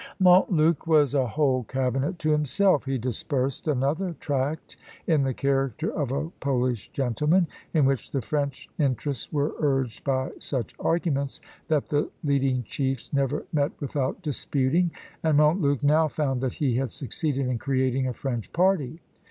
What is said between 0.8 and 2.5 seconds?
was a whole cabinet to